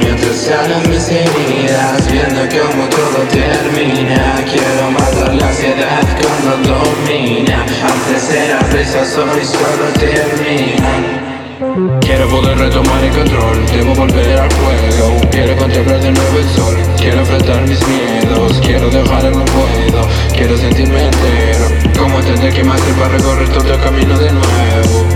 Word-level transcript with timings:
Mientras 0.00 0.36
sanan 0.36 0.88
mis 0.88 1.08
heridas, 1.08 2.12
viendo 2.12 2.42
cómo 2.48 2.88
todo 2.88 3.24
termina 3.32 4.44
Quiero 4.44 4.90
matar 4.92 5.34
la 5.34 5.48
ansiedad 5.48 6.06
cuando 6.22 6.68
domina. 6.74 7.62
Antes 7.62 8.30
era 8.32 8.60
risas, 8.70 9.16
hoy 9.16 9.44
solo 9.44 9.92
terminan 9.98 11.27
Quiero 11.58 12.28
poder 12.28 12.56
retomar 12.56 13.02
el 13.02 13.10
control, 13.10 13.66
debo 13.72 13.92
volver 13.92 14.38
al 14.38 14.48
juego. 14.48 15.20
Quiero 15.32 15.56
contemplar 15.56 16.00
de 16.00 16.12
nuevo 16.12 16.38
el 16.38 16.48
sol, 16.50 16.76
quiero 16.96 17.18
enfrentar 17.18 17.66
mis 17.66 17.80
miedos. 17.88 18.60
Quiero 18.62 18.88
dejar 18.88 19.24
el 19.24 19.32
no 19.32 19.44
puedo, 19.44 20.06
quiero 20.34 20.56
sentirme 20.56 21.02
entero. 21.02 21.66
Cómo 21.98 22.20
entender 22.20 22.54
que 22.54 22.62
más 22.62 22.80
para 22.80 23.08
recorrer 23.08 23.48
todo 23.48 23.74
el 23.74 23.80
camino 23.80 24.16
de 24.18 24.30
nuevo 24.30 25.06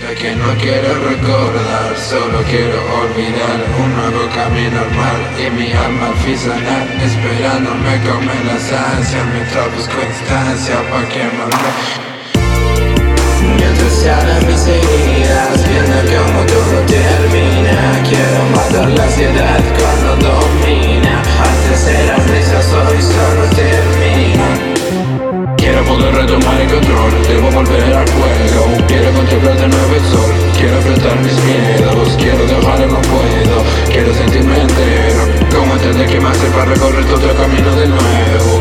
ya 0.00 0.14
que 0.16 0.34
no 0.34 0.52
quiero 0.60 0.94
recordar, 0.94 1.96
solo 1.96 2.42
quiero 2.50 2.78
olvidar 3.02 3.58
Un 3.78 3.96
nuevo 3.96 4.28
camino 4.34 4.80
normal 4.80 5.20
y 5.38 5.50
mi 5.50 5.72
alma 5.72 6.08
al 6.08 7.02
Esperándome 7.02 8.00
come 8.02 8.34
las 8.46 8.72
ansias 8.72 9.26
mientras 9.32 9.74
busco 9.76 10.02
instancia 10.02 10.82
pa' 10.90 11.08
quemarme 11.08 12.11
Quiero 25.72 25.86
poder 25.86 26.14
retomar 26.14 26.60
el 26.60 26.68
control, 26.68 27.12
debo 27.26 27.50
volver 27.50 27.94
al 27.94 28.04
juego. 28.12 28.76
Quiero 28.88 29.10
contemplar 29.10 29.56
de 29.56 29.68
nuevo 29.68 29.94
el 29.96 30.04
sol, 30.04 30.32
quiero 30.54 30.76
enfrentar 30.76 31.18
mis 31.24 31.32
miedos. 31.48 32.08
Quiero 32.18 32.44
dejar 32.44 32.80
no 32.92 33.00
puedo, 33.08 33.56
quiero 33.88 34.12
sentirme 34.12 34.60
entero. 34.60 35.22
Cómo 35.48 35.72
entender 35.72 36.08
que 36.10 36.20
me 36.20 36.28
hace 36.28 36.46
para 36.48 36.66
recorrer 36.66 37.06
todo 37.06 37.24
el 37.24 37.36
camino 37.38 37.74
de 37.74 37.88
nuevo. 37.88 38.52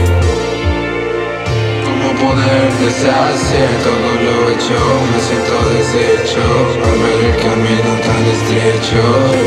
Cómo 1.83 2.31
poder 2.31 2.71
deshacer 2.79 3.69
todo 3.83 4.07
lo 4.23 4.49
hecho 4.55 4.79
Me 5.11 5.19
siento 5.19 5.55
deshecho 5.75 6.47
al 6.79 6.95
ver 6.95 7.19
el 7.27 7.35
camino 7.43 7.91
tan 8.07 8.23
estrecho. 8.23 9.03
El 9.35 9.40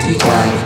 45. 0.00 0.63